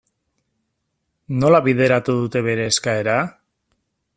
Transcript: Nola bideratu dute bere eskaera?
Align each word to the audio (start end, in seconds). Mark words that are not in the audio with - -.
Nola 1.43 1.59
bideratu 1.67 2.15
dute 2.23 2.43
bere 2.51 2.67
eskaera? 2.71 3.19